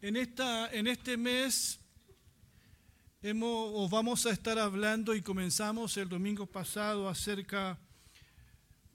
[0.00, 1.80] En, esta, en este mes
[3.20, 7.76] hemos, vamos a estar hablando y comenzamos el domingo pasado acerca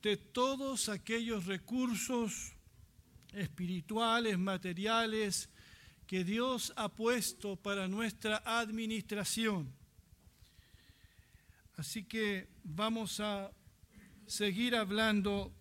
[0.01, 2.53] de todos aquellos recursos
[3.33, 5.49] espirituales, materiales
[6.07, 9.75] que Dios ha puesto para nuestra administración.
[11.75, 13.51] Así que vamos a
[14.25, 15.53] seguir hablando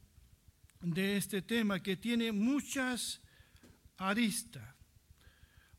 [0.81, 3.21] de este tema que tiene muchas
[3.97, 4.73] aristas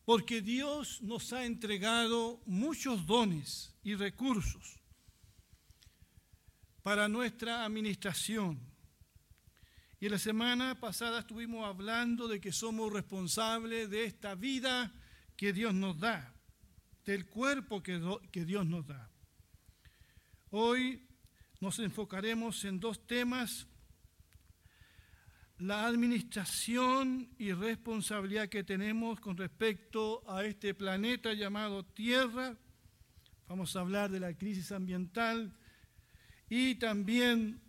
[0.06, 4.80] porque Dios nos ha entregado muchos dones y recursos
[6.82, 8.60] para nuestra administración.
[10.00, 14.92] Y la semana pasada estuvimos hablando de que somos responsables de esta vida
[15.38, 16.36] que Dios nos da,
[17.06, 18.02] del cuerpo que,
[18.32, 19.10] que Dios nos da.
[20.50, 21.08] Hoy
[21.62, 23.68] nos enfocaremos en dos temas
[25.64, 32.58] la administración y responsabilidad que tenemos con respecto a este planeta llamado Tierra.
[33.48, 35.56] Vamos a hablar de la crisis ambiental
[36.50, 37.62] y también,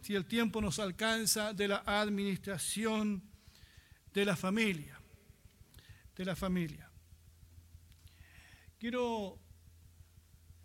[0.00, 3.22] si el tiempo nos alcanza, de la administración
[4.14, 4.98] de la familia.
[6.16, 6.90] De la familia.
[8.78, 9.38] Quiero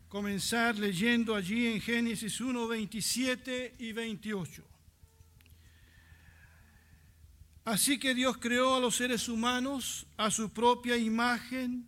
[0.08, 4.79] comenzar leyendo allí en Génesis 1, 27 y 28.
[7.70, 11.88] Así que Dios creó a los seres humanos a su propia imagen.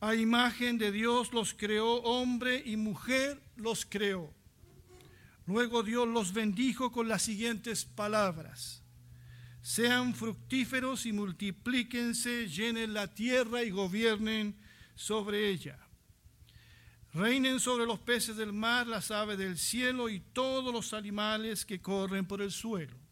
[0.00, 4.34] A imagen de Dios los creó hombre y mujer, los creó.
[5.46, 8.82] Luego Dios los bendijo con las siguientes palabras.
[9.62, 14.56] Sean fructíferos y multiplíquense, llenen la tierra y gobiernen
[14.96, 15.78] sobre ella.
[17.14, 21.80] Reinen sobre los peces del mar, las aves del cielo y todos los animales que
[21.80, 23.05] corren por el suelo.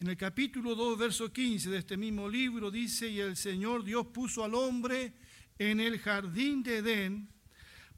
[0.00, 4.06] En el capítulo 2, verso 15 de este mismo libro dice, y el Señor Dios
[4.06, 5.12] puso al hombre
[5.58, 7.28] en el jardín de Edén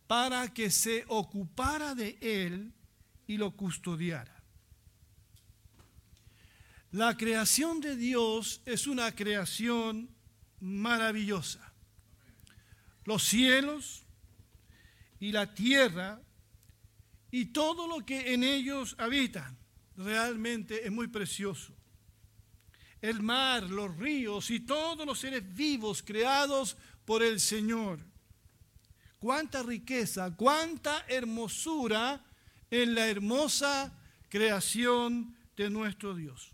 [0.09, 2.73] para que se ocupara de él
[3.29, 4.43] y lo custodiara.
[6.91, 10.11] La creación de Dios es una creación
[10.59, 11.73] maravillosa.
[13.05, 14.03] Los cielos
[15.21, 16.21] y la tierra
[17.31, 19.57] y todo lo que en ellos habitan
[19.97, 21.77] realmente es muy precioso
[23.03, 27.99] el mar, los ríos y todos los seres vivos creados por el Señor.
[29.19, 32.25] Cuánta riqueza, cuánta hermosura
[32.71, 33.93] en la hermosa
[34.29, 36.53] creación de nuestro Dios.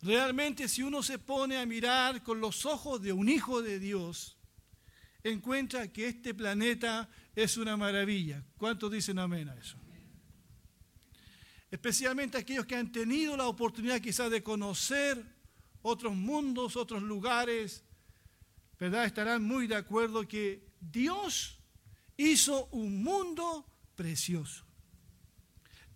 [0.00, 4.36] Realmente si uno se pone a mirar con los ojos de un hijo de Dios,
[5.22, 8.44] encuentra que este planeta es una maravilla.
[8.56, 9.81] ¿Cuántos dicen amén a eso?
[11.72, 15.24] Especialmente aquellos que han tenido la oportunidad quizás de conocer
[15.80, 17.82] otros mundos, otros lugares,
[18.78, 19.06] ¿verdad?
[19.06, 21.58] Estarán muy de acuerdo que Dios
[22.18, 24.66] hizo un mundo precioso.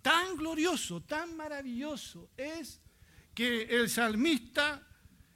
[0.01, 2.81] Tan glorioso, tan maravilloso es
[3.35, 4.83] que el salmista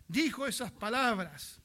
[0.08, 1.60] dijo esas palabras.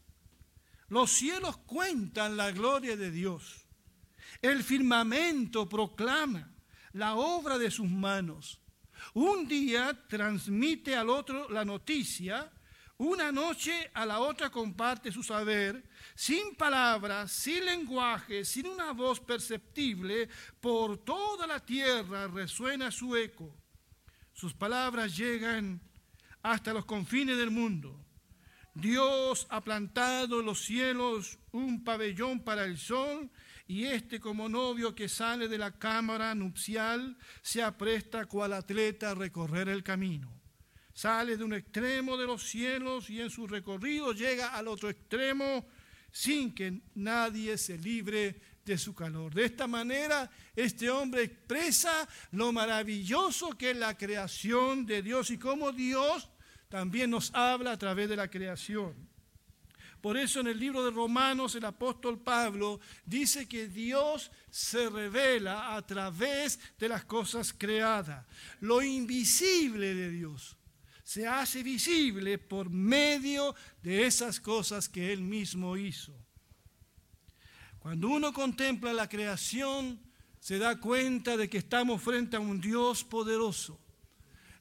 [0.90, 3.68] Los cielos cuentan la gloria de Dios.
[4.42, 6.54] El firmamento proclama
[6.92, 8.60] la obra de sus manos.
[9.14, 12.52] Un día transmite al otro la noticia,
[12.98, 15.84] una noche a la otra comparte su saber,
[16.16, 20.30] sin palabras, sin lenguaje, sin una voz perceptible,
[20.62, 23.54] por toda la tierra resuena su eco.
[24.32, 25.82] Sus palabras llegan
[26.42, 28.06] hasta los confines del mundo.
[28.74, 33.30] Dios ha plantado en los cielos un pabellón para el sol
[33.68, 39.16] y este como novio que sale de la cámara nupcial se apresta cual atleta a
[39.16, 40.32] recorrer el camino.
[40.94, 45.66] Sale de un extremo de los cielos y en su recorrido llega al otro extremo
[46.12, 49.34] sin que nadie se libre de su calor.
[49.34, 55.38] De esta manera, este hombre expresa lo maravilloso que es la creación de Dios y
[55.38, 56.30] cómo Dios
[56.70, 59.05] también nos habla a través de la creación.
[60.06, 65.76] Por eso en el libro de Romanos el apóstol Pablo dice que Dios se revela
[65.76, 68.24] a través de las cosas creadas.
[68.60, 70.58] Lo invisible de Dios
[71.04, 76.14] se hace visible por medio de esas cosas que Él mismo hizo.
[77.80, 80.00] Cuando uno contempla la creación,
[80.40, 83.84] se da cuenta de que estamos frente a un Dios poderoso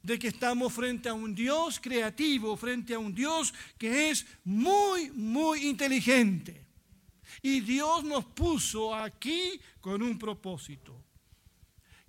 [0.05, 5.11] de que estamos frente a un Dios creativo, frente a un Dios que es muy,
[5.11, 6.67] muy inteligente.
[7.41, 11.03] Y Dios nos puso aquí con un propósito.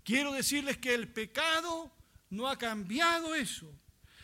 [0.04, 1.90] Quiero decirles que el pecado
[2.32, 3.74] no ha cambiado eso,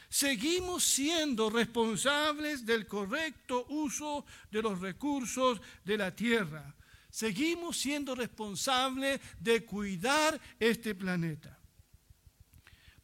[0.10, 6.76] seguimos siendo responsables del correcto uso de los recursos de la tierra.
[7.10, 11.61] Seguimos siendo responsables de cuidar este planeta.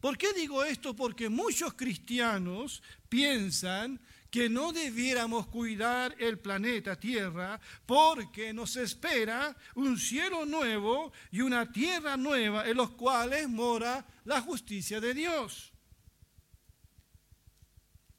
[0.00, 0.94] ¿Por qué digo esto?
[0.94, 4.00] Porque muchos cristianos piensan
[4.30, 11.72] que no debiéramos cuidar el planeta Tierra porque nos espera un cielo nuevo y una
[11.72, 15.72] tierra nueva en los cuales mora la justicia de Dios.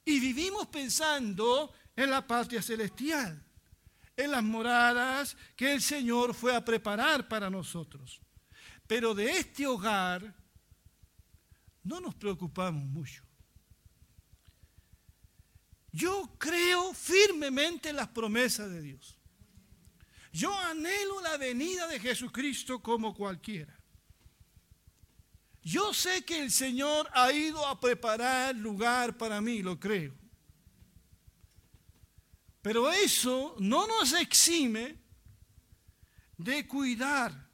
[0.03, 3.45] Y vivimos pensando en la patria celestial,
[4.17, 8.19] en las moradas que el Señor fue a preparar para nosotros.
[8.87, 10.38] Pero de este hogar
[11.83, 13.23] no nos preocupamos mucho.
[15.91, 19.17] Yo creo firmemente en las promesas de Dios.
[20.31, 23.75] Yo anhelo la venida de Jesucristo como cualquiera.
[25.63, 30.15] Yo sé que el Señor ha ido a preparar lugar para mí, lo creo.
[32.61, 34.97] Pero eso no nos exime
[36.37, 37.49] de cuidar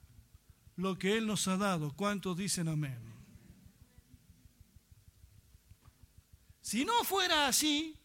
[0.75, 1.95] lo que Él nos ha dado.
[1.95, 3.15] ¿Cuántos dicen amén?
[6.66, 7.96] Si no fuera así,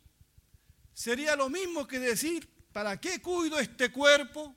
[0.93, 4.55] sería lo mismo que decir, ¿para qué cuido este cuerpo?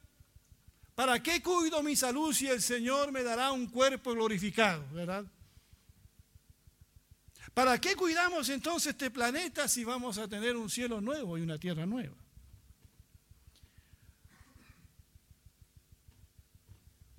[0.94, 5.26] ¿Para qué cuido mi salud si el Señor me dará un cuerpo glorificado, verdad?
[7.54, 11.58] ¿Para qué cuidamos entonces este planeta si vamos a tener un cielo nuevo y una
[11.58, 12.18] tierra nueva?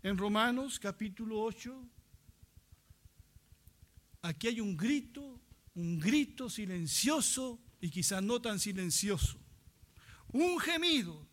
[0.03, 1.83] En Romanos capítulo 8,
[4.21, 5.41] aquí hay un grito
[5.75, 9.38] un grito silencioso y quizás no tan silencioso.
[10.29, 11.26] Un gemido.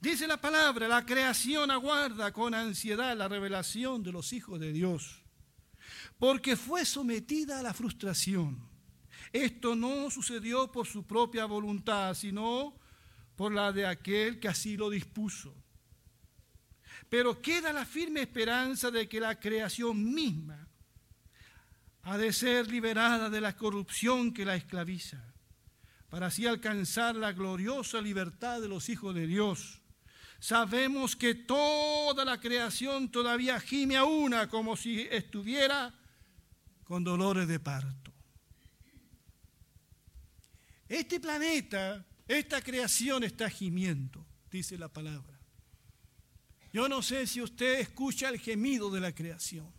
[0.00, 5.22] Dice la palabra, la creación aguarda con ansiedad la revelación de los hijos de Dios,
[6.18, 8.68] porque fue sometida a la frustración.
[9.32, 12.78] Esto no sucedió por su propia voluntad, sino
[13.36, 15.54] por la de aquel que así lo dispuso.
[17.08, 20.65] Pero queda la firme esperanza de que la creación misma
[22.06, 25.20] ha de ser liberada de la corrupción que la esclaviza,
[26.08, 29.82] para así alcanzar la gloriosa libertad de los hijos de Dios.
[30.38, 35.92] Sabemos que toda la creación todavía gime a una como si estuviera
[36.84, 38.12] con dolores de parto.
[40.88, 45.40] Este planeta, esta creación está gimiendo, dice la palabra.
[46.72, 49.74] Yo no sé si usted escucha el gemido de la creación.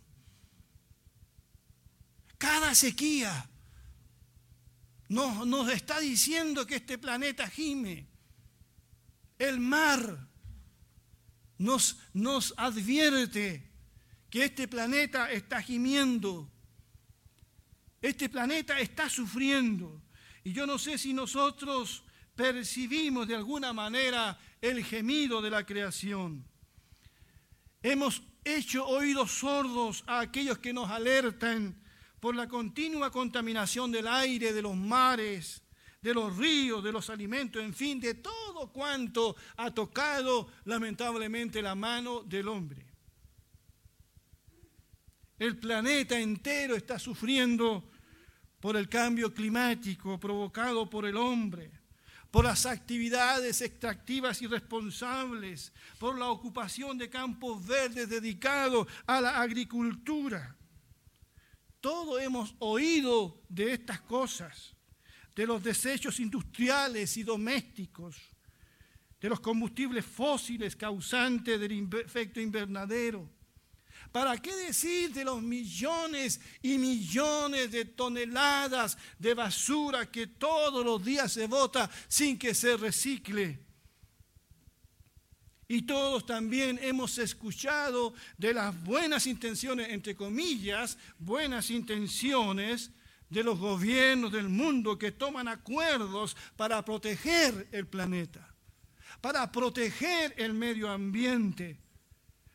[2.38, 3.50] Cada sequía
[5.08, 8.06] nos, está diciendo que este planeta gime.
[9.38, 10.28] El mar
[11.58, 13.68] nos, nos advierte
[14.30, 16.50] que este planeta está gimiendo.
[18.00, 20.00] Este planeta está sufriendo.
[20.44, 22.04] Y yo no sé si nosotros
[22.36, 26.46] percibimos de alguna manera el gemido de la creación.
[27.82, 31.80] Hemos hecho oídos sordos a aquellos que nos alertan
[32.20, 35.62] por la continua contaminación del aire, de los mares,
[36.00, 41.74] de los ríos, de los alimentos, en fin, de todo cuanto ha tocado lamentablemente la
[41.74, 42.86] mano del hombre.
[45.38, 47.90] El planeta entero está sufriendo
[48.60, 51.70] por el cambio climático provocado por el hombre,
[52.30, 60.57] por las actividades extractivas irresponsables, por la ocupación de campos verdes dedicados a la agricultura.
[61.88, 64.76] Todos hemos oído de estas cosas,
[65.34, 68.14] de los desechos industriales y domésticos,
[69.18, 73.26] de los combustibles fósiles causantes del efecto invernadero.
[74.12, 81.02] ¿Para qué decir de los millones y millones de toneladas de basura que todos los
[81.02, 83.67] días se bota sin que se recicle?
[85.70, 92.90] Y todos también hemos escuchado de las buenas intenciones, entre comillas, buenas intenciones
[93.28, 98.54] de los gobiernos del mundo que toman acuerdos para proteger el planeta,
[99.20, 101.78] para proteger el medio ambiente.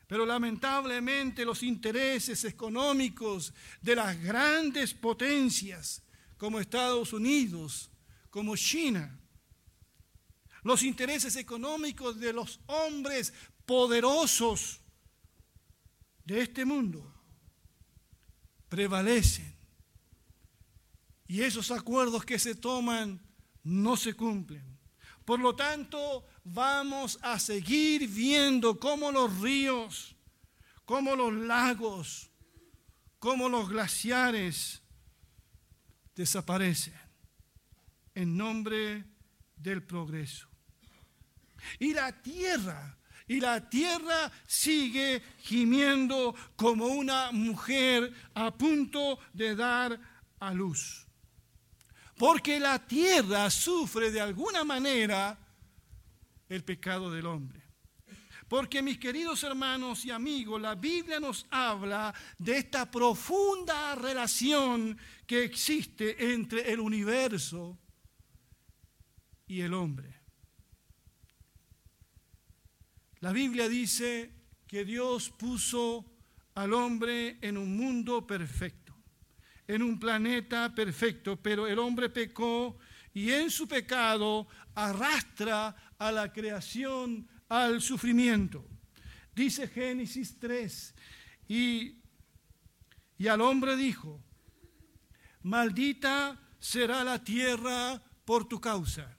[0.08, 6.02] Pero lamentablemente los intereses económicos de las grandes potencias
[6.36, 7.90] como Estados Unidos,
[8.28, 9.20] como China,
[10.64, 13.32] los intereses económicos de los hombres
[13.64, 14.80] poderosos
[16.24, 17.14] de este mundo
[18.68, 19.54] prevalecen.
[21.26, 23.20] Y esos acuerdos que se toman
[23.62, 24.78] no se cumplen.
[25.24, 30.16] Por lo tanto, vamos a seguir viendo cómo los ríos,
[30.84, 32.30] cómo los lagos,
[33.18, 34.82] cómo los glaciares
[36.14, 36.94] desaparecen.
[38.16, 39.04] en nombre
[39.56, 40.53] del progreso.
[41.78, 49.98] Y la tierra, y la tierra sigue gimiendo como una mujer a punto de dar
[50.40, 51.06] a luz.
[52.16, 55.38] Porque la tierra sufre de alguna manera
[56.48, 57.64] el pecado del hombre.
[58.48, 65.44] Porque mis queridos hermanos y amigos, la Biblia nos habla de esta profunda relación que
[65.44, 67.78] existe entre el universo
[69.46, 70.23] y el hombre.
[73.24, 74.34] La Biblia dice
[74.66, 76.04] que Dios puso
[76.56, 78.94] al hombre en un mundo perfecto,
[79.66, 82.76] en un planeta perfecto, pero el hombre pecó
[83.14, 88.68] y en su pecado arrastra a la creación al sufrimiento.
[89.34, 90.94] Dice Génesis 3,
[91.48, 92.02] y,
[93.16, 94.22] y al hombre dijo,
[95.44, 99.16] maldita será la tierra por tu causa.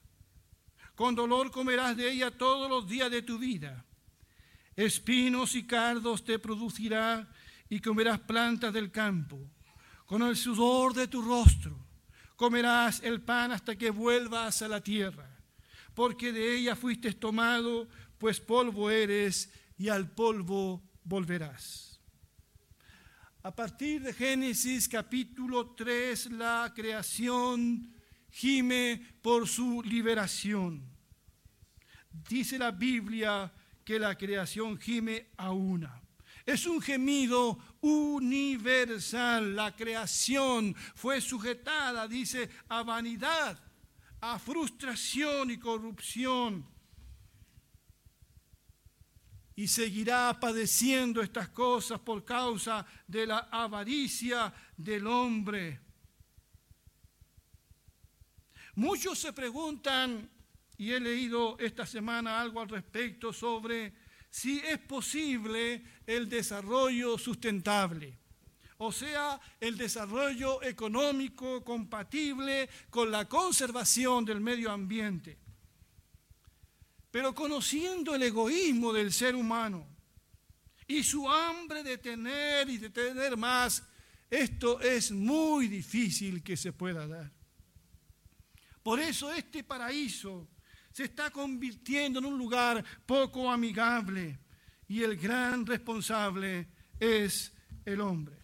[0.94, 3.82] Con dolor comerás de ella todos los días de tu vida.
[4.76, 7.26] Espinos y cardos te producirá
[7.70, 9.40] y comerás plantas del campo.
[10.04, 11.86] Con el sudor de tu rostro
[12.36, 15.28] comerás el pan hasta que vuelvas a la tierra,
[15.94, 21.98] porque de ella fuiste tomado, pues polvo eres y al polvo volverás.
[23.42, 27.94] A partir de Génesis capítulo 3, la creación
[28.28, 30.84] gime por su liberación.
[32.28, 33.50] Dice la Biblia
[33.86, 36.02] que la creación gime a una.
[36.44, 39.54] Es un gemido universal.
[39.54, 43.58] La creación fue sujetada, dice, a vanidad,
[44.20, 46.66] a frustración y corrupción
[49.58, 55.80] y seguirá padeciendo estas cosas por causa de la avaricia del hombre.
[58.74, 60.30] Muchos se preguntan,
[60.78, 63.92] y he leído esta semana algo al respecto sobre
[64.30, 68.18] si es posible el desarrollo sustentable,
[68.78, 75.38] o sea, el desarrollo económico compatible con la conservación del medio ambiente.
[77.10, 79.86] Pero conociendo el egoísmo del ser humano
[80.86, 83.82] y su hambre de tener y de tener más,
[84.28, 87.32] esto es muy difícil que se pueda dar.
[88.82, 90.46] Por eso este paraíso
[90.96, 94.38] se está convirtiendo en un lugar poco amigable
[94.88, 97.52] y el gran responsable es
[97.84, 98.42] el hombre.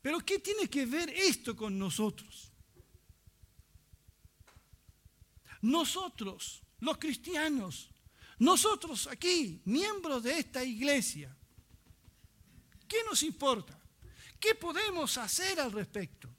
[0.00, 2.50] Pero ¿qué tiene que ver esto con nosotros?
[5.60, 7.90] Nosotros, los cristianos,
[8.38, 11.36] nosotros aquí, miembros de esta iglesia,
[12.88, 13.78] ¿qué nos importa?
[14.40, 16.33] ¿Qué podemos hacer al respecto?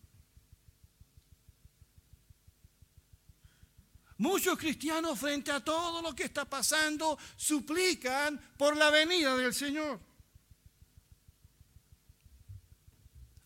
[4.18, 10.00] Muchos cristianos frente a todo lo que está pasando suplican por la venida del Señor.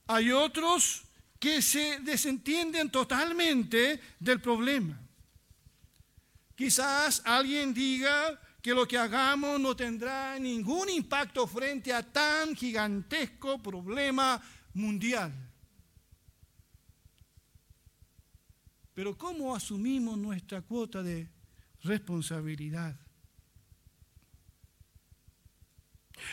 [0.07, 1.03] Hay otros
[1.39, 4.99] que se desentienden totalmente del problema.
[6.55, 13.57] Quizás alguien diga que lo que hagamos no tendrá ningún impacto frente a tan gigantesco
[13.59, 14.41] problema
[14.73, 15.48] mundial.
[18.99, 21.31] Pero ¿cómo asumimos nuestra cuota de
[21.83, 22.99] responsabilidad?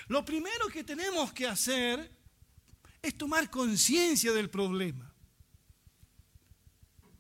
[0.09, 2.11] Lo primero que tenemos que hacer
[3.01, 5.15] es tomar conciencia del problema.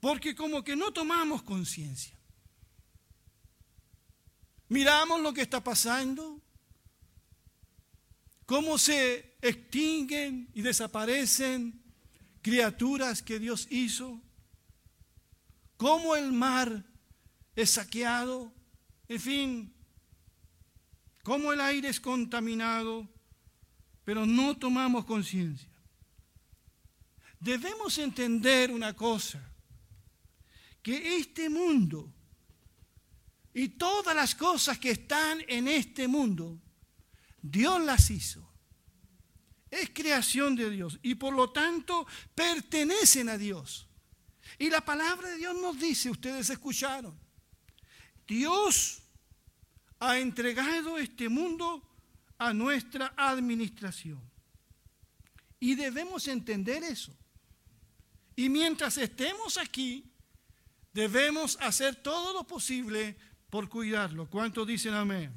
[0.01, 2.19] Porque como que no tomamos conciencia.
[4.69, 6.43] Miramos lo que está pasando,
[8.47, 11.85] cómo se extinguen y desaparecen
[12.43, 14.26] criaturas que Dios hizo,
[15.77, 16.85] cómo el mar
[17.55, 18.53] es saqueado,
[19.09, 19.75] en fin,
[21.23, 23.09] cómo el aire es contaminado,
[24.05, 25.69] pero no tomamos conciencia.
[27.41, 29.43] Debemos entender una cosa,
[30.83, 32.13] que este mundo
[33.53, 36.61] y todas las cosas que están en este mundo,
[37.41, 38.47] Dios las hizo.
[39.71, 43.86] Es creación de Dios y por lo tanto pertenecen a Dios.
[44.59, 47.19] Y la palabra de Dios nos dice, ustedes escucharon,
[48.27, 49.03] Dios
[49.99, 51.83] ha entregado este mundo
[52.39, 54.21] a nuestra administración.
[55.61, 57.17] Y debemos entender eso.
[58.35, 60.05] Y mientras estemos aquí,
[60.93, 63.17] debemos hacer todo lo posible
[63.49, 64.29] por cuidarlo.
[64.29, 65.33] ¿Cuántos dicen amén?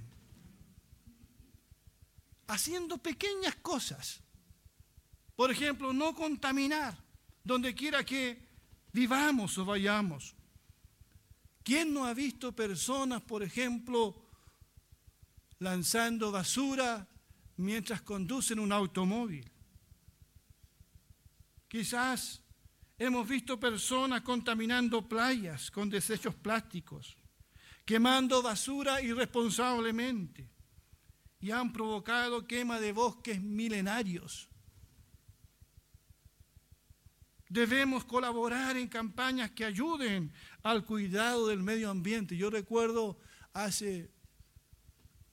[2.48, 4.22] Haciendo pequeñas cosas.
[5.36, 6.98] Por ejemplo, no contaminar
[7.44, 8.49] donde quiera que
[8.92, 10.36] vivamos o vayamos.
[11.64, 14.26] ¿Quién no ha visto personas, por ejemplo,
[15.60, 17.08] lanzando basura
[17.58, 19.52] mientras conducen un automóvil?
[21.68, 22.42] Quizás
[22.98, 27.16] hemos visto personas contaminando playas con desechos plásticos,
[27.86, 30.50] quemando basura irresponsablemente
[31.40, 34.49] y han provocado quema de bosques milenarios.
[37.50, 42.38] Debemos colaborar en campañas que ayuden al cuidado del medio ambiente.
[42.38, 43.18] Yo recuerdo
[43.54, 44.12] hace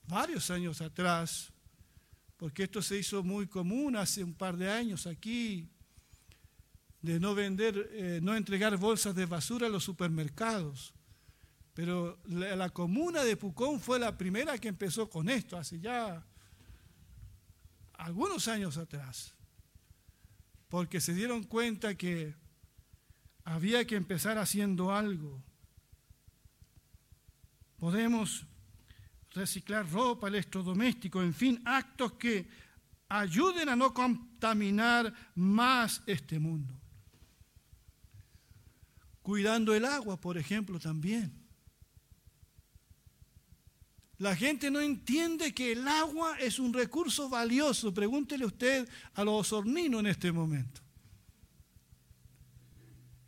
[0.07, 1.53] varios años atrás,
[2.37, 5.69] porque esto se hizo muy común hace un par de años aquí,
[7.03, 10.95] de no vender, eh, no entregar bolsas de basura a los supermercados.
[11.75, 16.25] Pero la, la, comuna de Pucón fue la primera que empezó con esto, hace ya
[17.93, 19.35] algunos años atrás,
[20.69, 22.35] porque se dieron cuenta que
[23.43, 25.41] había que empezar haciendo algo.
[27.77, 28.45] Podemos
[29.31, 32.49] reciclar ropa, electrodoméstico, en fin, actos que
[33.07, 36.73] ayuden a no contaminar más este mundo.
[39.21, 41.46] Cuidando el agua, por ejemplo, también.
[44.19, 47.93] La gente no entiende que el agua es un recurso valioso.
[47.93, 50.81] Pregúntele usted a los osorninos en este momento.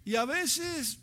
[0.04, 1.00] Y a veces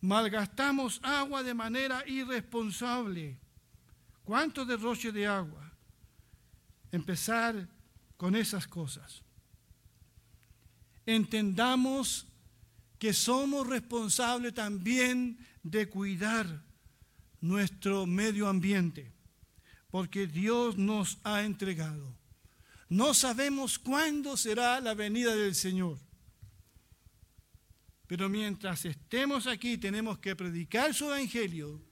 [0.00, 3.38] malgastamos agua de manera irresponsable.
[4.24, 5.72] ¿Cuánto derroche de agua?
[6.90, 7.68] Empezar
[8.16, 9.22] con esas cosas.
[11.06, 12.26] Entendamos
[12.98, 16.71] que somos responsables también de cuidar
[17.42, 19.12] nuestro medio ambiente,
[19.90, 22.16] porque Dios nos ha entregado.
[22.88, 25.98] No sabemos cuándo será la venida del Señor.
[28.06, 31.82] Pero mientras estemos aquí tenemos que predicar su evangelio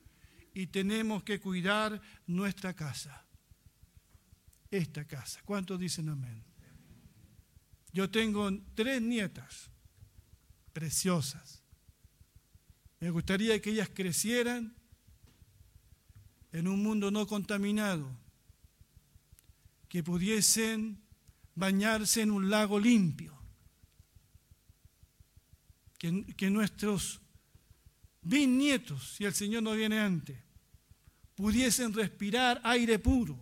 [0.55, 3.27] y tenemos que cuidar nuestra casa.
[4.71, 5.41] Esta casa.
[5.45, 6.45] ¿Cuántos dicen amén?
[7.93, 9.71] Yo tengo tres nietas
[10.73, 11.65] preciosas.
[13.01, 14.80] Me gustaría que ellas crecieran
[16.53, 18.09] en un mundo no contaminado,
[19.89, 21.01] que pudiesen
[21.55, 23.37] bañarse en un lago limpio,
[25.99, 27.21] que, nuestros
[28.23, 30.39] bisnietos, si el Señor no viene antes,
[31.35, 33.39] pudiesen respirar aire puro.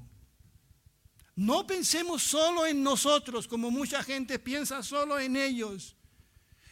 [1.36, 5.94] No pensemos solo en nosotros, como mucha gente piensa solo en ellos,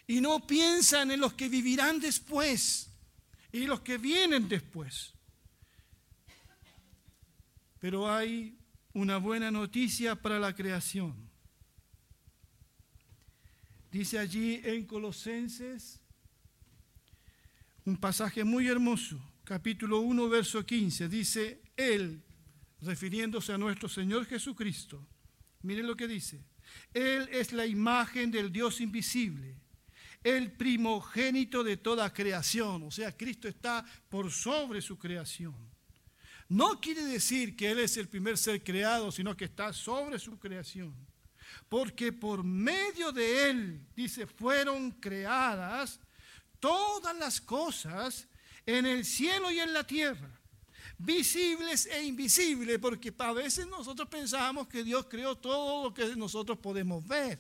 [0.09, 2.91] y no piensan en los que vivirán después
[3.53, 5.16] y los que vienen después.
[7.79, 8.59] Pero hay
[8.93, 11.15] una buena noticia para la creación.
[13.91, 16.01] Dice allí en Colosenses
[17.85, 21.09] un pasaje muy hermoso, capítulo 1, verso 15.
[21.09, 22.23] Dice, Él,
[22.81, 25.07] refiriéndose a nuestro Señor Jesucristo,
[25.63, 26.43] miren lo que dice,
[26.95, 29.61] Él es la imagen del Dios invisible,
[30.25, 32.83] el primogénito de toda creación.
[32.83, 35.76] O sea, Cristo está por sobre su creación
[36.49, 40.39] no quiere decir que Él es el primer ser creado, sino que está sobre su
[40.39, 40.95] creación.
[41.69, 45.99] Porque por medio de Él, dice, fueron creadas
[46.61, 48.29] todas las cosas
[48.65, 50.31] en el cielo y en la tierra,
[50.99, 56.59] visibles e invisibles, porque a veces nosotros pensamos que Dios creó todo lo que nosotros
[56.59, 57.39] podemos ver.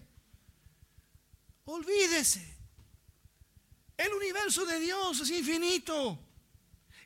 [1.64, 2.56] Olvídese,
[3.96, 6.25] el universo de Dios es infinito.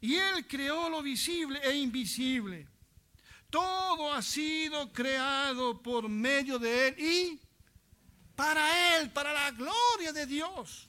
[0.01, 2.67] Y Él creó lo visible e invisible.
[3.51, 7.41] Todo ha sido creado por medio de Él y
[8.35, 10.89] para Él, para la gloria de Dios.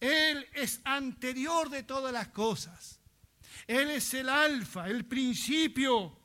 [0.00, 3.00] Él es anterior de todas las cosas.
[3.66, 6.18] Él es el alfa, el principio.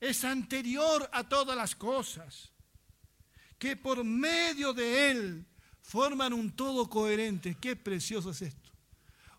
[0.00, 2.52] Es anterior a todas las cosas.
[3.58, 5.46] Que por medio de Él
[5.82, 7.56] forman un todo coherente.
[7.60, 8.65] Qué precioso es esto.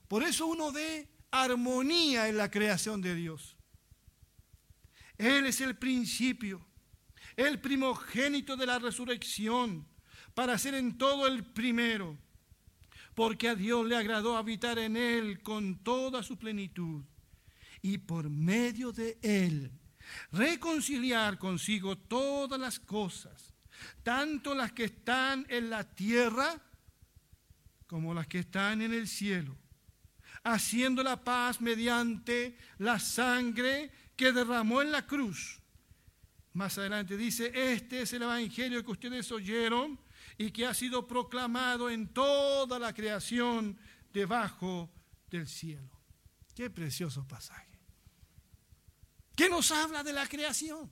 [0.07, 3.57] Por eso uno ve armonía en la creación de Dios.
[5.17, 6.65] Él es el principio,
[7.35, 9.87] el primogénito de la resurrección,
[10.33, 12.17] para ser en todo el primero,
[13.15, 17.03] porque a Dios le agradó habitar en él con toda su plenitud
[17.81, 19.71] y por medio de él
[20.31, 23.53] reconciliar consigo todas las cosas,
[24.03, 26.61] tanto las que están en la tierra
[27.87, 29.57] como las que están en el cielo
[30.53, 35.59] haciendo la paz mediante la sangre que derramó en la cruz.
[36.53, 39.99] Más adelante dice, este es el Evangelio que ustedes oyeron
[40.37, 43.77] y que ha sido proclamado en toda la creación
[44.13, 44.89] debajo
[45.29, 46.01] del cielo.
[46.55, 47.79] Qué precioso pasaje.
[49.35, 50.89] ¿Qué nos habla de la creación?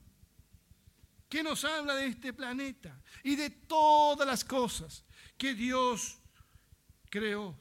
[1.28, 5.04] ¿Qué nos habla de este planeta y de todas las cosas
[5.36, 6.18] que Dios
[7.10, 7.58] creó,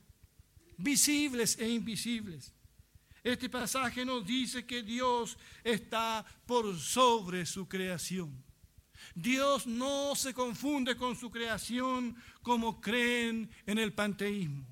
[0.77, 2.53] visibles e invisibles?
[3.23, 8.43] Este pasaje nos dice que Dios está por sobre su creación.
[9.13, 14.65] Dios no se confunde con su creación como creen en el panteísmo.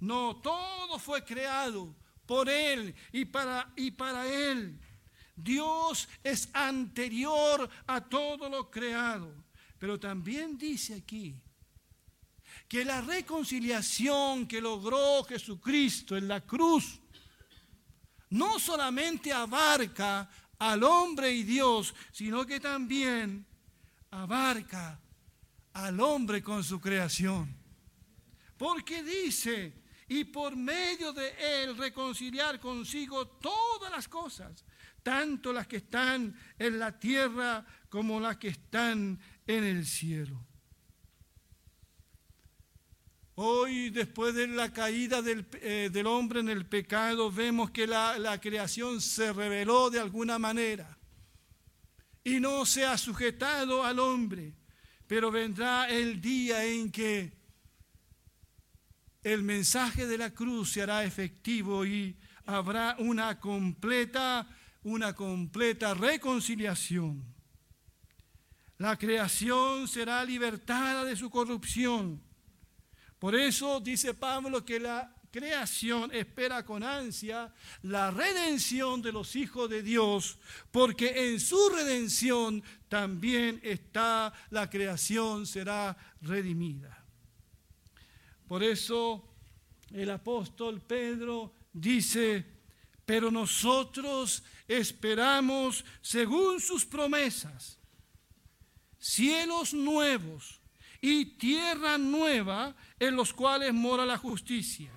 [0.00, 1.94] No, todo fue creado
[2.26, 4.80] por Él y para, y para Él.
[5.36, 9.32] Dios es anterior a todo lo creado.
[9.78, 11.40] Pero también dice aquí
[12.70, 17.00] que la reconciliación que logró Jesucristo en la cruz
[18.28, 23.44] no solamente abarca al hombre y Dios, sino que también
[24.12, 25.00] abarca
[25.72, 27.52] al hombre con su creación.
[28.56, 34.64] Porque dice, y por medio de él reconciliar consigo todas las cosas,
[35.02, 40.46] tanto las que están en la tierra como las que están en el cielo.
[43.42, 48.38] Hoy, después de la caída del, eh, hombre en el pecado, vemos que la, la
[48.38, 50.98] creación se reveló de alguna manera
[52.22, 54.52] y no se ha sujetado al hombre.
[55.06, 57.32] Pero vendrá el día en que
[59.22, 64.46] el mensaje de la cruz se hará efectivo y habrá una completa,
[64.82, 67.24] una completa reconciliación.
[68.76, 72.28] La creación será libertada de su corrupción
[73.20, 77.52] por eso dice Pablo que la creación espera con ansia
[77.82, 80.38] la redención de los hijos de Dios,
[80.70, 87.04] porque en su redención también está la creación será redimida.
[88.48, 89.22] Por eso
[89.92, 92.44] el apóstol Pedro dice,
[93.04, 97.78] pero nosotros esperamos según sus promesas,
[98.98, 100.59] cielos nuevos
[101.00, 104.90] y tierra nueva en los cuales mora la justicia.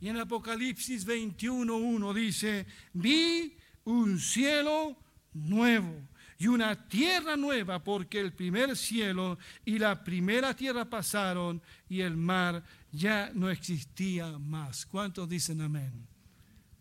[0.00, 4.96] Y en Apocalipsis 21.1 dice, vi un cielo
[5.32, 12.00] nuevo y una tierra nueva, porque el primer cielo y la primera tierra pasaron y
[12.00, 14.84] el mar ya no existía más.
[14.84, 16.06] ¿Cuántos dicen amén?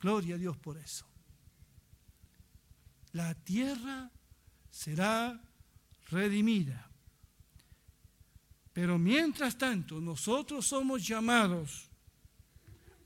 [0.01, 1.06] Gloria a Dios por eso.
[3.13, 4.12] La tierra
[4.69, 5.39] será
[6.10, 6.89] redimida.
[8.76, 11.90] Pero mientras tanto, nosotros somos llamados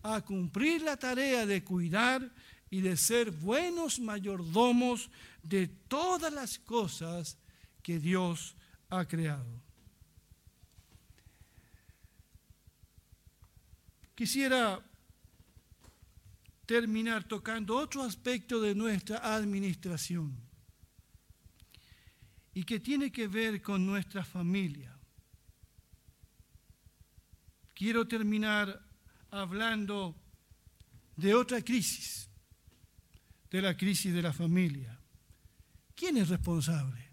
[0.02, 2.28] a cumplir la tarea de cuidar
[2.72, 5.12] y de ser buenos mayordomos
[5.44, 7.38] de todas las cosas
[7.84, 8.56] que Dios
[8.90, 9.62] ha creado.
[14.16, 14.84] Quisiera
[16.66, 20.36] terminar tocando otro aspecto de nuestra administración
[22.56, 24.99] y que tiene que ver con nuestra familia.
[27.80, 28.86] Quiero terminar
[29.32, 30.14] hablando
[31.16, 32.30] de otra crisis,
[33.50, 35.00] de la crisis de la familia.
[35.96, 37.10] ¿Quién es responsable?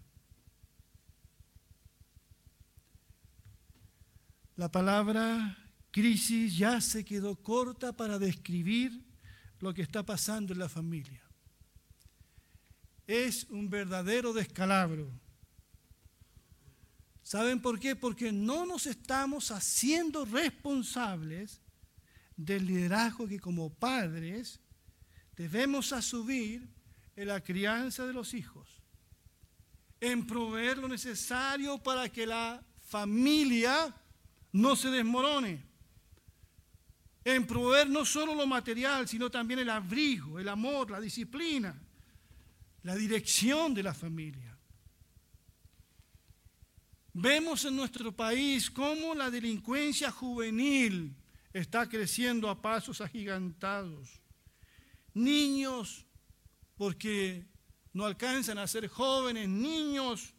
[4.57, 5.57] La palabra
[5.89, 9.05] crisis ya se quedó corta para describir
[9.61, 11.23] lo que está pasando en la familia.
[13.07, 15.17] Es un verdadero descalabro
[17.27, 17.93] ¿Saben por qué?
[17.93, 21.59] Porque no nos estamos haciendo responsables
[22.37, 24.61] del liderazgo que como padres
[25.35, 26.65] debemos asumir
[27.17, 28.81] en la crianza de los hijos,
[29.99, 33.93] en proveer lo necesario para que la familia
[34.53, 35.65] no se desmorone,
[37.25, 41.77] en proveer no solo lo material, sino también el abrigo, el amor, la disciplina,
[42.83, 44.56] la dirección de la familia.
[47.19, 51.15] Vemos en nuestro país cómo la delincuencia juvenil
[51.51, 54.21] está creciendo a pasos agigantados.
[55.15, 56.05] Niños,
[56.75, 57.43] porque
[57.91, 60.35] no alcanzan a ser jóvenes, niños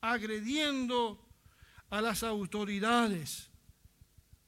[0.00, 1.28] agrediendo
[1.90, 3.50] a las autoridades.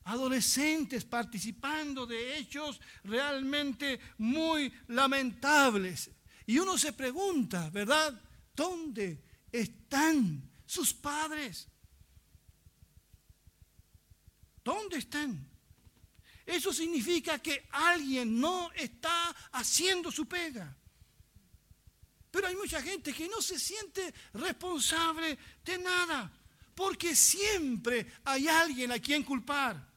[0.05, 6.11] Adolescentes participando de hechos realmente muy lamentables.
[6.47, 8.19] Y uno se pregunta, ¿verdad?
[8.57, 11.69] ¿Dónde están sus padres?
[14.65, 15.47] ¿Dónde están?
[16.47, 20.75] Eso significa que alguien no está haciendo su pega.
[22.31, 26.33] Pero hay mucha gente que no se siente responsable de nada,
[26.75, 29.95] Porque siempre hay alguien a quien culpar.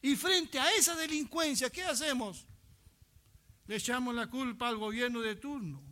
[0.00, 2.46] Y frente a esa delincuencia, ¿qué hacemos?
[3.66, 5.82] Le echamos la culpa al gobierno de turno.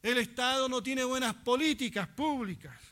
[0.00, 2.87] El Estado no tiene buenas políticas públicas.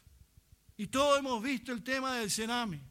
[0.76, 2.82] Y todos hemos visto el tema del cename.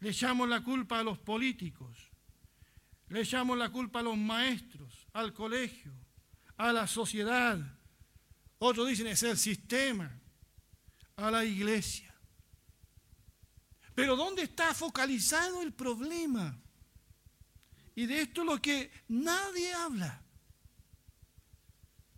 [0.00, 2.08] Le echamos la culpa a los políticos.
[3.08, 5.92] Le echamos la culpa a los maestros, al colegio,
[6.56, 7.58] a la sociedad.
[8.58, 10.20] Otros dicen es el sistema,
[11.16, 12.14] a la iglesia.
[13.94, 16.56] Pero ¿dónde está focalizado el problema?
[17.96, 20.22] Y de esto es lo que nadie habla.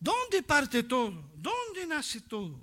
[0.01, 1.31] ¿Dónde parte todo?
[1.37, 2.59] ¿Dónde nace todo?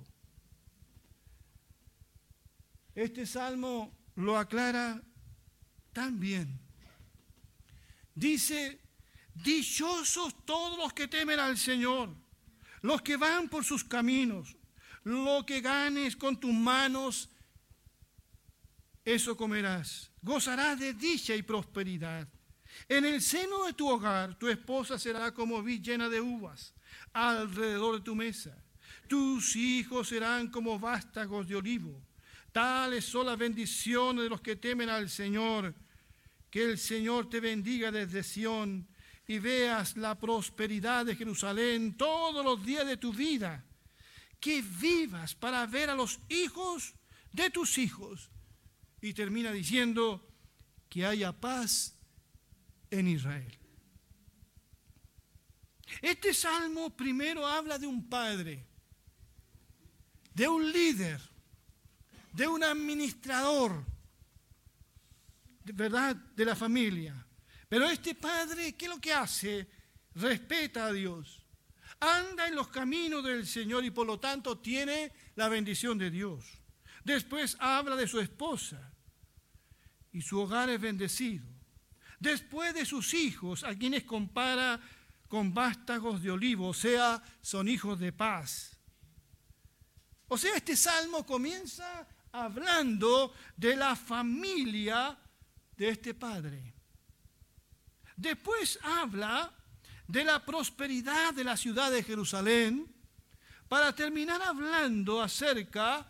[2.96, 5.00] Este salmo lo aclara
[5.92, 6.60] tan bien.
[8.12, 8.80] Dice,
[9.34, 12.12] dichosos todos los que temen al Señor,
[12.82, 14.56] los que van por sus caminos,
[15.04, 17.30] lo que ganes con tus manos
[19.04, 20.10] eso comerás.
[20.20, 22.28] Gozarás de dicha y prosperidad.
[22.88, 26.74] En el seno de tu hogar, tu esposa será como vid llena de uvas
[27.18, 28.56] alrededor de tu mesa.
[29.08, 32.00] Tus hijos serán como vástagos de olivo.
[32.52, 35.74] Tales son las bendiciones de los que temen al Señor.
[36.50, 38.88] Que el Señor te bendiga desde Sión
[39.26, 43.64] y veas la prosperidad de Jerusalén todos los días de tu vida.
[44.40, 46.94] Que vivas para ver a los hijos
[47.32, 48.30] de tus hijos
[49.00, 50.26] y termina diciendo
[50.88, 51.96] que haya paz
[52.90, 53.58] en Israel.
[56.02, 58.66] Este salmo primero habla de un padre,
[60.34, 61.20] de un líder,
[62.32, 63.84] de un administrador,
[65.64, 67.26] verdad, de la familia.
[67.68, 69.68] Pero este padre, ¿qué es lo que hace?
[70.14, 71.44] Respeta a Dios,
[72.00, 76.44] anda en los caminos del Señor y por lo tanto tiene la bendición de Dios.
[77.04, 78.92] Después habla de su esposa
[80.12, 81.46] y su hogar es bendecido.
[82.18, 84.80] Después de sus hijos, a quienes compara
[85.28, 88.76] con vástagos de olivo, o sea, son hijos de paz.
[90.28, 95.18] O sea, este salmo comienza hablando de la familia
[95.76, 96.74] de este padre.
[98.16, 99.52] Después habla
[100.06, 102.94] de la prosperidad de la ciudad de Jerusalén,
[103.68, 106.06] para terminar hablando acerca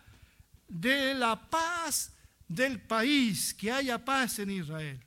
[0.68, 2.12] de la paz
[2.46, 5.04] del país, que haya paz en Israel.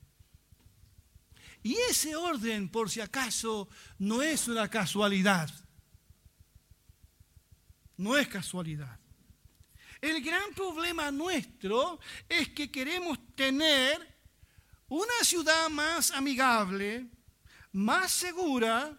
[1.63, 3.69] Y ese orden, por si acaso,
[4.00, 5.50] no es una casualidad.
[7.97, 9.00] No es casualidad.
[10.02, 14.12] El gran problema nuestro es que queremos tener
[14.88, 17.06] una ciudad más amigable,
[17.71, 18.97] más segura,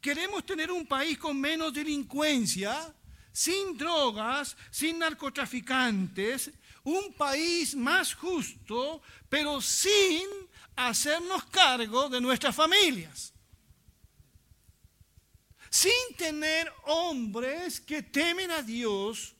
[0.00, 2.94] queremos tener un país con menos delincuencia,
[3.32, 6.50] sin drogas, sin narcotraficantes,
[6.84, 10.28] un país más justo, pero sin
[10.76, 13.32] hacernos cargo de nuestras familias.
[15.70, 19.34] Sin tener hombres que temen a Dios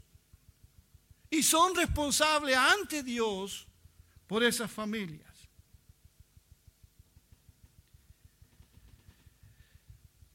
[1.28, 3.66] y son responsables ante Dios
[4.26, 5.32] por esas familias.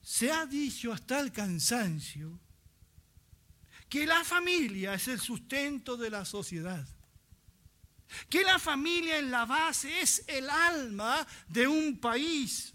[0.02, 2.40] Se ha dicho hasta el cansancio
[3.90, 6.88] que la familia es el sustento de la sociedad.
[8.30, 12.74] Que la familia en la base es el alma de un país.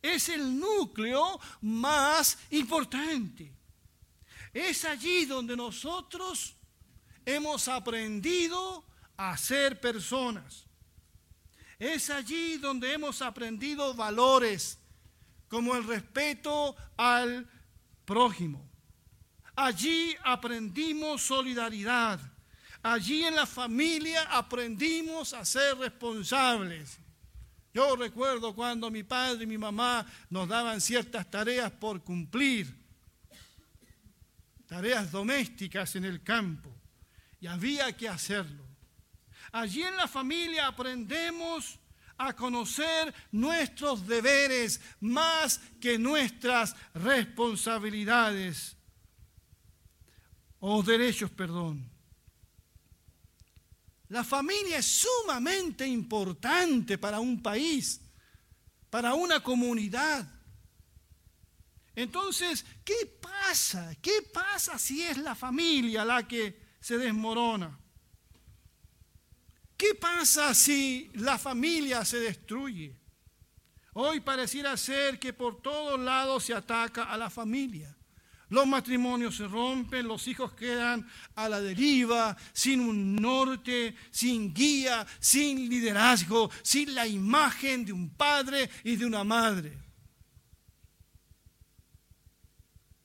[0.00, 3.52] Es el núcleo más importante.
[4.52, 6.54] Es allí donde nosotros
[7.24, 8.84] hemos aprendido
[9.16, 10.64] a ser personas.
[11.78, 14.78] Es allí donde hemos aprendido valores
[15.48, 17.48] como el respeto al
[18.04, 18.68] prójimo
[19.58, 22.20] Allí aprendimos solidaridad.
[22.82, 26.98] Allí en la familia aprendimos a ser responsables.
[27.74, 32.74] Yo recuerdo cuando mi padre y mi mamá nos daban ciertas tareas por cumplir,
[34.66, 36.74] tareas domésticas en el campo,
[37.40, 38.64] y había que hacerlo.
[39.52, 41.78] Allí en la familia aprendemos
[42.16, 48.76] a conocer nuestros deberes más que nuestras responsabilidades
[50.58, 51.97] o derechos, perdón.
[54.08, 58.00] La familia es sumamente importante para un país,
[58.88, 60.26] para una comunidad.
[61.94, 63.94] Entonces, ¿qué pasa?
[64.00, 67.78] ¿Qué pasa si es la familia la que se desmorona?
[69.76, 72.96] ¿Qué pasa si la familia se destruye?
[73.92, 77.97] Hoy pareciera ser que por todos lados se ataca a la familia.
[78.50, 85.06] Los matrimonios se rompen, los hijos quedan a la deriva, sin un norte, sin guía,
[85.20, 89.78] sin liderazgo, sin la imagen de un padre y de una madre.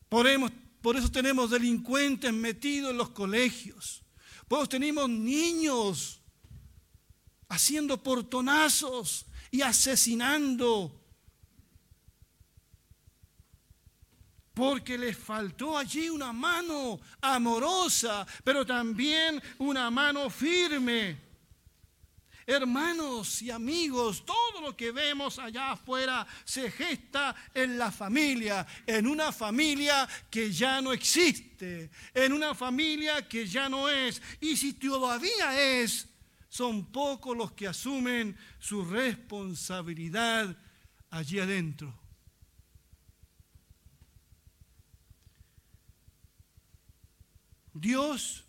[0.07, 4.03] Por eso tenemos delincuentes metidos en los colegios.
[4.47, 6.21] Por eso tenemos niños
[7.49, 11.02] haciendo portonazos y asesinando
[14.53, 21.17] porque les faltó allí una mano amorosa, pero también una mano firme.
[22.45, 29.07] Hermanos y amigos, todo lo que vemos allá afuera se gesta en la familia, en
[29.07, 34.21] una familia que ya no existe, en una familia que ya no es.
[34.41, 36.07] Y si todavía es,
[36.49, 40.55] son pocos los que asumen su responsabilidad
[41.11, 42.02] allí adentro.
[47.73, 48.43] Dios,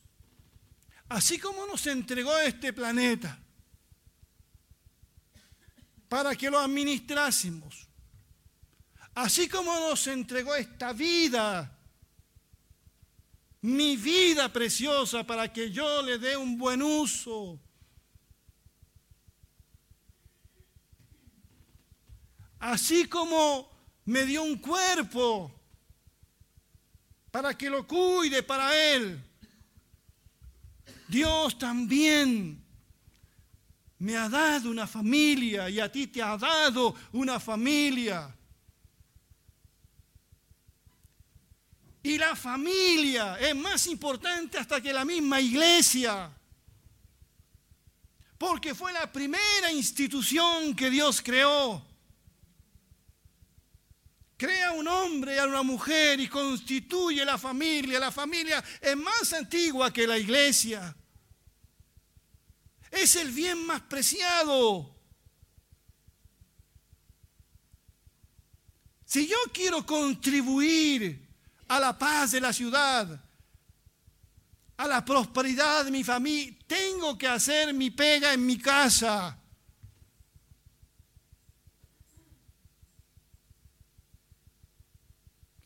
[1.09, 3.39] así como nos entregó este planeta
[6.09, 7.89] para que lo administrásemos,
[9.15, 11.75] así como nos entregó esta vida,
[13.63, 17.59] mi vida preciosa para que yo le dé un buen uso.
[22.59, 23.71] Así como
[24.05, 25.64] me dio un cuerpo
[27.35, 29.21] para que lo cuide para Él.
[31.09, 32.65] Dios también
[33.99, 38.33] me ha dado una familia y a ti te ha dado una familia.
[42.05, 46.31] Y la familia es más importante hasta que la misma iglesia.
[48.39, 51.85] Porque fue la primera institución que Dios creó.
[54.37, 58.01] Crea un hombre y a una mujer y constituye la familia.
[58.01, 60.95] La familia es más antigua que la iglesia.
[62.91, 64.95] Es el bien más preciado.
[69.05, 71.29] Si yo quiero contribuir
[71.69, 73.25] a la paz de la ciudad,
[74.77, 79.39] a la prosperidad de mi familia, tengo que hacer mi pega en mi casa.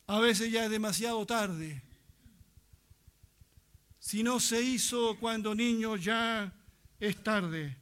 [0.08, 1.82] A veces ya es demasiado tarde.
[3.98, 6.50] Si no se hizo cuando niño, ya
[6.98, 7.76] es tarde.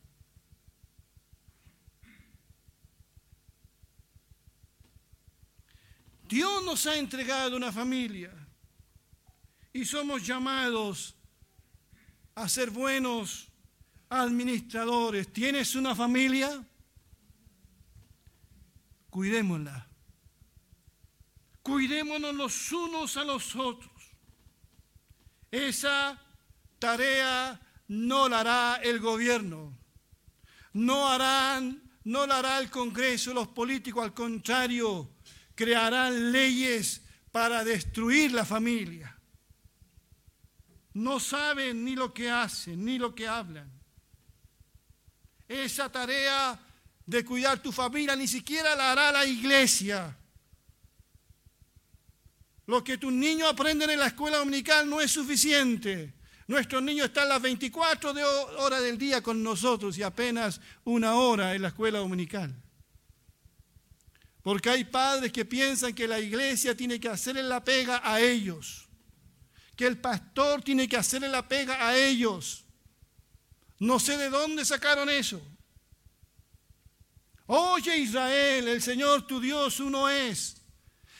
[6.29, 8.33] Dios nos ha entregado una familia
[9.73, 11.15] y somos llamados
[12.35, 13.47] a ser buenos
[14.09, 15.33] administradores.
[15.33, 16.67] ¿Tienes una familia?
[19.11, 19.86] Cuidémosla.
[21.67, 23.91] Cuidémonos los unos a los otros.
[25.51, 26.17] Esa
[26.79, 29.77] tarea no la hará el gobierno,
[30.75, 35.11] no harán, no la hará el Congreso, los políticos, al contrario,
[35.57, 37.03] crearán leyes
[37.33, 39.19] para destruir la familia.
[40.95, 43.73] No saben ni lo que hacen, ni lo que hablan.
[45.49, 46.61] Esa tarea
[47.05, 50.17] de cuidar tu familia ni siquiera la hará la iglesia.
[52.67, 56.15] Lo que tus niños aprenden en la escuela dominical no es suficiente.
[56.49, 58.13] Nuestros niños están las 24
[58.59, 62.55] horas del día con nosotros y apenas una hora en la escuela dominical.
[64.43, 68.89] Porque hay padres que piensan que la iglesia tiene que hacerle la pega a ellos,
[69.75, 72.65] que el pastor tiene que hacerle la pega a ellos.
[73.79, 75.41] No sé de dónde sacaron eso.
[77.47, 80.66] Oye Israel, el Señor tu Dios uno es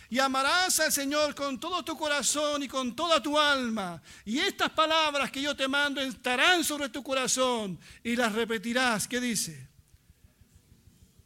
[0.09, 4.01] y amarás al Señor con todo tu corazón y con toda tu alma.
[4.25, 9.09] Y estas palabras que yo te mando estarán sobre tu corazón y las repetirás.
[9.09, 9.69] ¿Qué dice?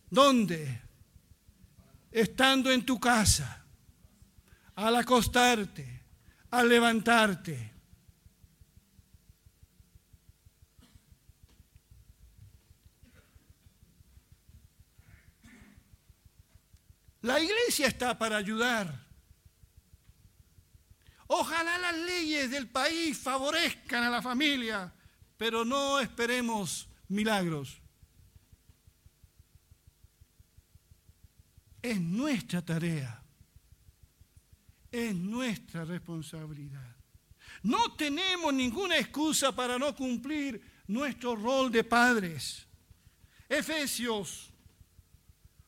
[0.09, 0.83] ¿Dónde?
[2.11, 3.64] Estando en tu casa,
[4.74, 6.05] al acostarte,
[6.51, 7.80] al levantarte.
[17.22, 19.06] La iglesia está para ayudar.
[21.26, 24.92] Ojalá las leyes del país favorezcan a la familia,
[25.36, 27.80] pero no esperemos milagros.
[31.82, 33.22] Es nuestra tarea,
[34.90, 36.96] es nuestra responsabilidad.
[37.62, 42.66] No tenemos ninguna excusa para no cumplir nuestro rol de padres.
[43.48, 44.50] Efesios,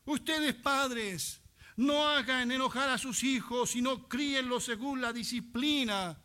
[0.04, 1.41] ustedes padres,
[1.76, 6.18] No hagan enojar a sus hijos, sino críenlos según la disciplina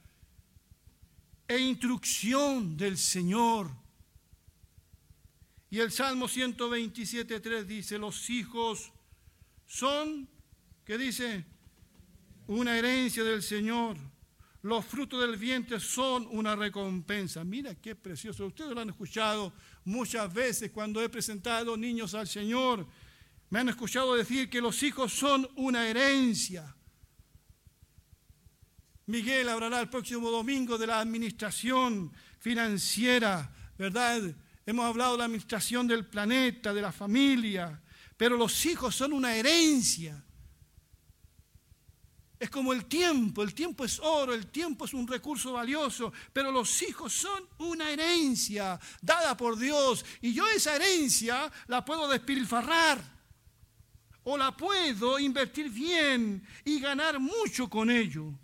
[1.48, 3.72] e instrucción del Señor.
[5.70, 8.91] Y el Salmo 127.3 dice, los hijos
[9.66, 10.30] son,
[10.86, 11.45] ¿qué dice?
[12.48, 13.98] Una herencia del Señor.
[14.64, 17.43] Los frutos del vientre son una recompensa.
[17.43, 18.48] Mira qué precioso.
[18.48, 19.54] Ustedes lo han escuchado
[19.86, 22.86] muchas veces cuando he presentado niños al Señor.
[23.50, 26.76] Me han escuchado decir que los hijos son una herencia.
[29.06, 34.22] Miguel hablará el próximo domingo de la administración financiera, ¿verdad?
[34.66, 37.82] Hemos hablado de la administración del planeta, de la familia,
[38.18, 40.22] pero los hijos son una herencia.
[42.38, 46.52] Es como el tiempo, el tiempo es oro, el tiempo es un recurso valioso, pero
[46.52, 53.16] los hijos son una herencia dada por Dios y yo esa herencia la puedo despilfarrar
[54.30, 58.38] o la puedo invertir bien y ganar mucho con ello.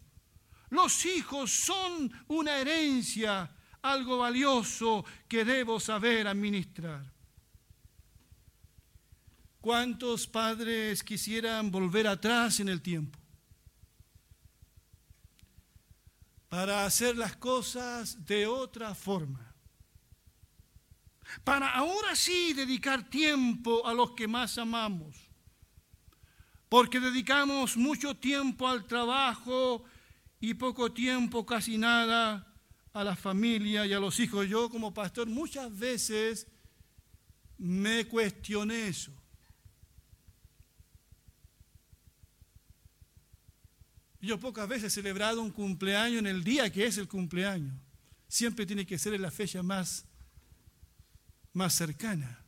[0.69, 7.03] Los hijos son una herencia, algo valioso que debo saber administrar.
[9.59, 13.19] ¿Cuántos padres quisieran volver atrás en el tiempo?
[16.47, 19.53] Para hacer las cosas de otra forma.
[21.43, 25.22] Para ahora sí dedicar tiempo a los que más amamos.
[26.74, 29.86] Porque dedicamos mucho tiempo al trabajo
[30.39, 32.51] y poco tiempo, casi nada,
[32.93, 34.49] a la familia y a los hijos.
[34.49, 36.47] Yo como pastor muchas veces
[37.59, 39.11] me cuestioné eso.
[44.19, 47.76] Yo pocas veces he celebrado un cumpleaños en el día que es el cumpleaños.
[48.28, 50.07] Siempre tiene que ser en la fecha más,
[51.53, 52.43] más cercana.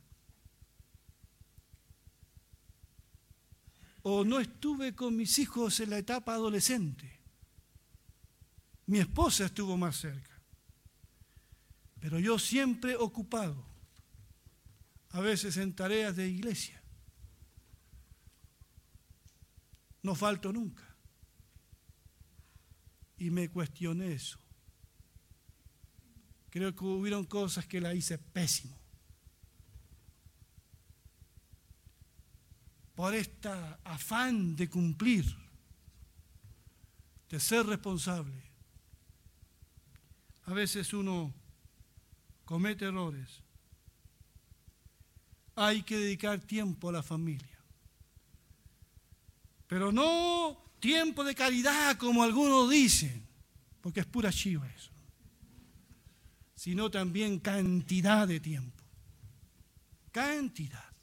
[4.08, 7.18] O no estuve con mis hijos en la etapa adolescente.
[8.86, 10.40] Mi esposa estuvo más cerca.
[11.98, 13.66] Pero yo siempre ocupado,
[15.10, 16.80] a veces en tareas de iglesia.
[20.04, 20.84] No falto nunca.
[23.18, 24.38] Y me cuestioné eso.
[26.50, 28.78] Creo que hubieron cosas que la hice pésimo.
[32.96, 33.50] Por este
[33.84, 35.26] afán de cumplir,
[37.28, 38.42] de ser responsable.
[40.44, 41.34] A veces uno
[42.46, 43.42] comete errores.
[45.56, 47.58] Hay que dedicar tiempo a la familia.
[49.66, 53.26] Pero no tiempo de calidad como algunos dicen,
[53.82, 54.92] porque es pura chiva eso,
[56.54, 58.82] sino también cantidad de tiempo.
[60.12, 60.95] Cantidad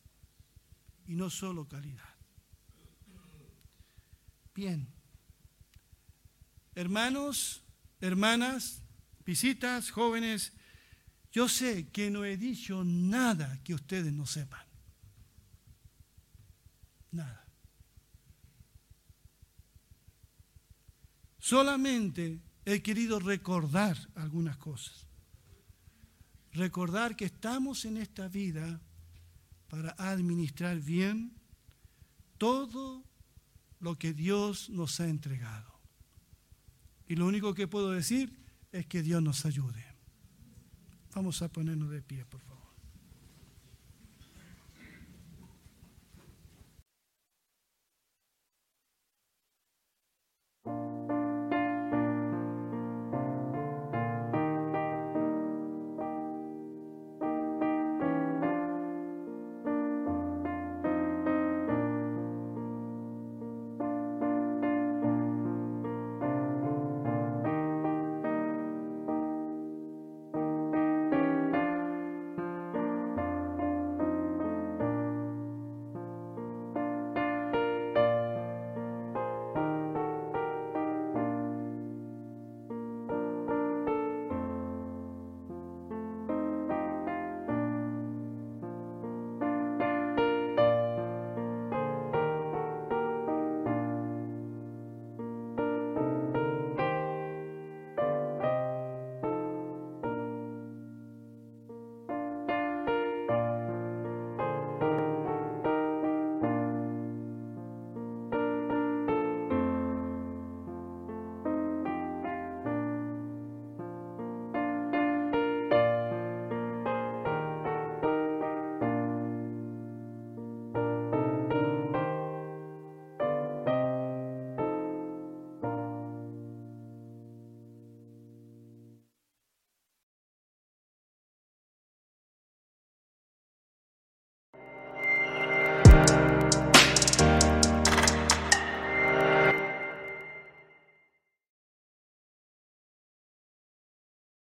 [1.08, 2.14] y no solo calidad.
[4.56, 4.88] Bien,
[6.76, 7.64] hermanos,
[7.99, 8.84] hermanas,
[9.26, 10.54] visitas, jóvenes,
[11.32, 14.66] yo sé que no he dicho nada que ustedes no sepan.
[17.12, 17.47] Nada.
[21.39, 25.08] Solamente he querido recordar algunas cosas.
[26.51, 28.80] Recordar que estamos en esta vida
[29.74, 31.34] para administrar bien
[32.38, 33.03] todo
[33.80, 35.74] lo que Dios nos ha entregado.
[37.07, 38.38] Y lo único que puedo decir
[38.71, 39.84] es que Dios nos ayude.
[41.15, 42.53] Vamos a ponernos de pie, por favor.